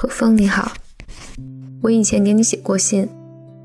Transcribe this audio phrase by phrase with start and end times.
[0.00, 0.74] 何峰你好，
[1.82, 3.08] 我以前给你写过信。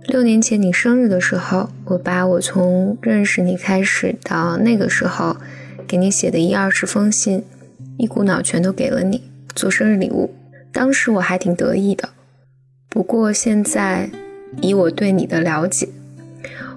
[0.07, 5.37] 六年前你生日的时候，我把我从认识你开始到那个时候
[5.85, 7.43] 给你写的一二十封信，
[7.97, 9.21] 一股脑全都给了你
[9.53, 10.33] 做生日礼物。
[10.71, 12.09] 当时我还挺得意的。
[12.89, 14.09] 不过现在，
[14.59, 15.87] 以我对你的了解，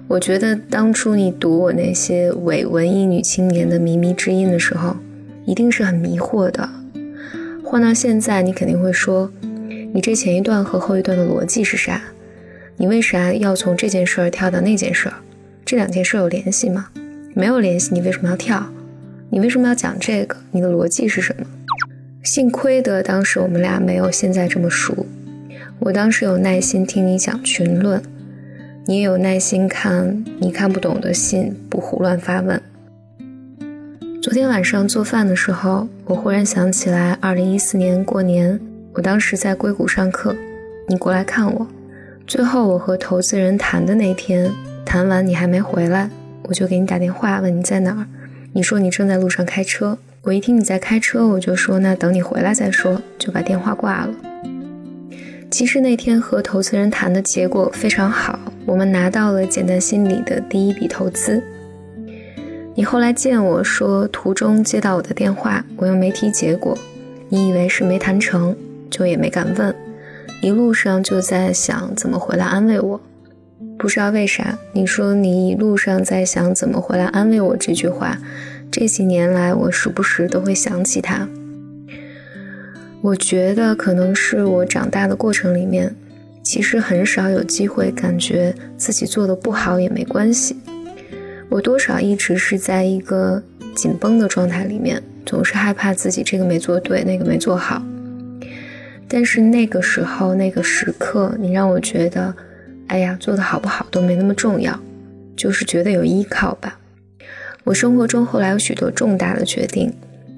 [0.07, 4.95] 我觉得当初你读我那些伪文艺女青年的靡靡之音的时候，
[5.47, 6.69] 一定是很迷惑的。
[7.69, 9.29] 换到现在，你肯定会说。
[9.93, 12.01] 你这前一段和后一段的逻辑是啥？
[12.77, 15.15] 你为啥要从这件事儿跳到那件事儿？
[15.65, 16.87] 这两件事有联系吗？
[17.33, 18.65] 没有联系，你为什么要跳？
[19.29, 20.37] 你为什么要讲这个？
[20.51, 21.45] 你的逻辑是什么？
[22.23, 25.05] 幸亏的当时我们俩没有现在这么熟，
[25.79, 28.01] 我当时有耐心听你讲群论，
[28.85, 32.61] 你也有耐心看你看不懂的信，不胡乱发问。
[34.27, 38.59] 昨天晚上做饭的时候，我忽然想起来，二零一四年过年。
[38.91, 40.35] 我当时在硅谷上课，
[40.89, 41.65] 你过来看我。
[42.27, 44.51] 最后我和投资人谈的那天，
[44.85, 46.09] 谈完你还没回来，
[46.43, 48.05] 我就给你打电话问你在哪儿。
[48.51, 49.97] 你说你正在路上开车。
[50.23, 54.13] 我一听你在开车，我就说那等你回来再说，就把电话挂了。
[55.49, 61.41] 其实那天和投资人谈的结果非常好，我们拿到了简单心理的第一笔投资。
[62.77, 66.77] 你后来见我说途中接到我的电话，我又没提结果，
[67.27, 68.55] 你以为是没谈成。
[68.89, 69.75] 就也没敢问，
[70.41, 73.01] 一路上就在想怎么回来安慰我。
[73.77, 78.17] 不知道为啥，你说你一路上在想怎么回来安慰我这句话，
[78.71, 81.27] 这几年来我时不时都会想起他。
[83.01, 85.93] 我觉得可能是我长大的过程里面，
[86.43, 90.55] 其实很少有机会感觉自己做的不好也没关系。
[91.49, 93.41] 我多少一直是在一个
[93.75, 97.81] 紧绷的状态里面，总是害怕自己这个没做对，那个没做好。
[99.07, 102.35] 但是那个时候，那个时刻，你让我觉得，
[102.87, 104.77] 哎呀，做的好不好都没那么重要，
[105.35, 106.77] 就是觉得有依靠吧。
[107.63, 109.93] 我生活中后来有许多重大的决定，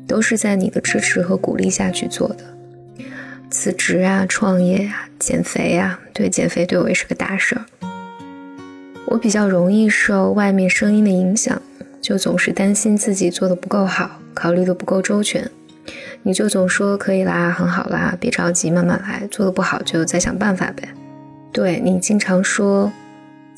[0.07, 2.43] 都是在你的支持和鼓励下去做的。
[3.49, 7.88] 辞职啊，创业啊，减肥啊，对，减肥对我也是个大事儿。
[9.09, 11.59] 我比较容易受外面声音的影响，
[11.99, 15.49] 就总是担心自己做的不够好，考虑的不够周全。
[16.21, 20.87] 你就总说可以啦，很好啦，别着急，慢慢来，做的不好就再想办法呗。
[21.51, 22.91] 对你经常说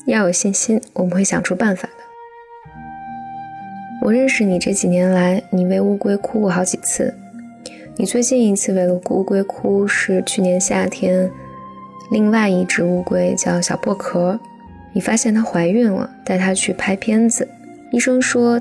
[0.06, 2.04] 要有信心，我们会想出办法的。
[4.00, 7.12] 我认识你这几年来，你为乌龟哭过好几次。
[7.96, 11.30] 你最近一次为了乌龟哭是去年夏天，
[12.10, 14.40] 另外一只乌龟叫小破壳，
[14.92, 17.48] 你发现她怀孕了，带她去拍片子，
[17.90, 18.60] 医生说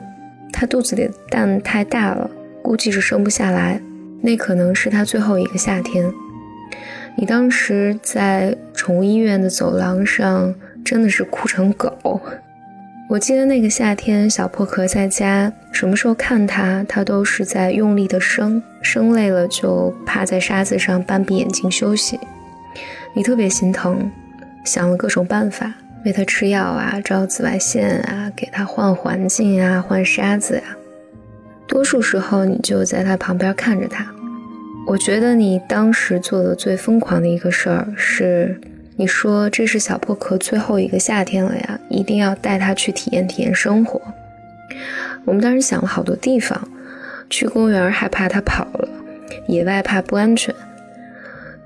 [0.52, 2.30] 她肚子里的蛋太大了，
[2.62, 3.82] 估计是生不下来。
[4.22, 6.12] 那可能是她最后一个夏天。
[7.18, 10.54] 你当时在宠物医院的走廊上，
[10.86, 12.22] 真的是哭成狗。
[13.10, 22.18] 我记得那个夏天，小破壳在家，什么时候看它，它都是在用力的生，生累了就趴在沙子上半闭眼睛休息。
[23.14, 24.10] 你特别心疼，
[24.64, 25.74] 想了各种办法，
[26.04, 30.64] 喂他吃药啊，照紫外线啊，给他换环境啊，换沙子呀。
[31.68, 34.06] 多数时候，你就在他旁边看着他。
[34.88, 38.60] 我觉得你当时做的最疯狂的一个事儿是，
[38.96, 44.02] 你说这是小破壳最后一个夏天了呀，一定要带他去体验体验生活。
[45.24, 46.68] 我们当时想了好多地方，
[47.30, 48.90] 去公园害怕他跑了，
[49.48, 50.54] 野外怕不安全。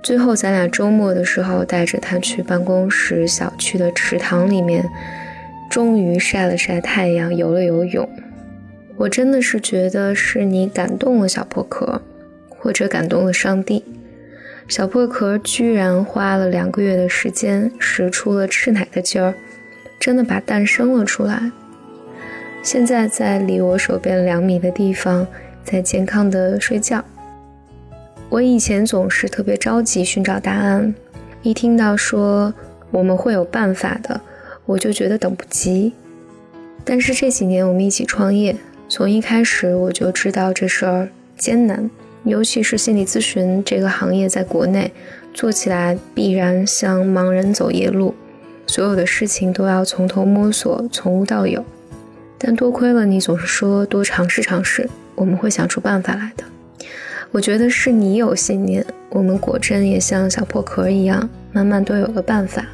[0.05, 4.87] 最后咱俩周末的时候带着他去办公室小区的池塘里面，
[5.67, 8.07] 终于晒了晒太阳，游了游泳。
[8.97, 12.03] 我真的是觉得是你感动了小破壳，
[12.47, 13.83] 或者感动了上帝。
[14.67, 19.33] 小破壳居然花了两个月的时间，使出了吃奶的劲儿，
[19.99, 21.51] 真的把蛋生了出来。
[22.61, 25.25] 现在在离我手边两米的地方，
[25.63, 27.03] 在健康的睡觉。
[28.29, 30.93] 我以前总是特别着急寻找答案，
[31.41, 32.53] 一听到说
[32.91, 34.19] 我们会有办法的，
[34.65, 35.93] 我就觉得等不及。
[36.83, 38.55] 但是这几年我们一起创业。
[38.87, 41.89] 从一开始我就知道这事儿艰难，
[42.23, 44.91] 尤其是心理咨询这个行业，在国内
[45.33, 48.13] 做起来必然像盲人走夜路，
[48.67, 51.65] 所有的事情都要从头摸索，从无到有。
[52.37, 56.43] 但多亏了你总是说多尝试尝试，我们会想出办法来的。
[57.35, 62.65] 我觉得是你有信念，我们果真也像小破壳一样，慢慢都有了办法。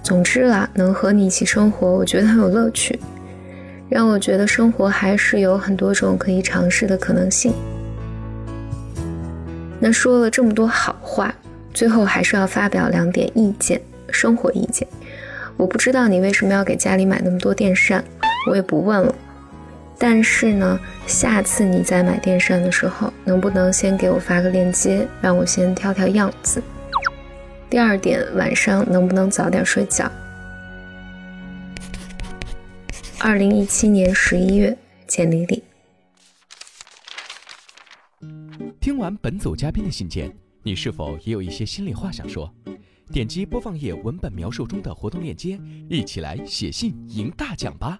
[0.00, 3.00] 总之啦，能和你一起生活，我觉得很有乐趣。
[3.88, 7.52] 让我觉得生活还是有很多种可以尝试的可能性。
[9.80, 11.34] 那说了这么多好话，
[11.74, 13.80] 最后还是要发表两点意见，
[14.12, 14.86] 生活意见。
[15.56, 18.04] 我不知道你为什么要给家里买那么多电扇，
[18.48, 19.12] 我也不问了。
[20.00, 20.78] 但是呢，
[21.08, 26.62] 下次你在买电扇的时候，能不能先给我发个链接，让我先挑挑样子？
[27.68, 30.10] 第二点，晚上能不能早点睡觉？
[33.18, 34.78] 二零一七年十一月，
[35.08, 35.62] 简丽丽。
[38.80, 42.48] 听完本组嘉宾的信件，你是否也有一些心里话想说？
[43.12, 45.58] 点击播放页文本描述中的活动链接，
[45.88, 47.98] 一起来写信赢大奖吧！